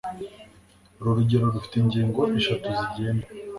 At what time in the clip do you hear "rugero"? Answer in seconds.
1.17-1.45